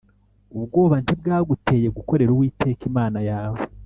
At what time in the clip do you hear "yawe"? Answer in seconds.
3.29-3.59